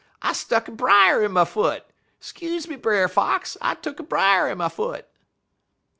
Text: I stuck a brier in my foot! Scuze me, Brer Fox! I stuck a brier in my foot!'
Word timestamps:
I 0.23 0.33
stuck 0.33 0.67
a 0.67 0.71
brier 0.71 1.21
in 1.23 1.31
my 1.31 1.45
foot! 1.45 1.85
Scuze 2.19 2.67
me, 2.67 2.75
Brer 2.75 3.07
Fox! 3.07 3.55
I 3.61 3.75
stuck 3.75 3.99
a 3.99 4.03
brier 4.03 4.49
in 4.49 4.57
my 4.57 4.67
foot!' 4.69 5.07